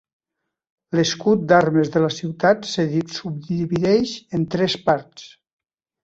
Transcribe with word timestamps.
L'escut 0.99 1.41
d'armes 1.51 1.91
de 1.95 1.99
la 2.05 2.09
ciutat 2.15 2.65
se 2.69 2.85
subdivideix 3.17 4.13
en 4.39 4.47
tres 4.55 4.77
parts. 4.89 5.27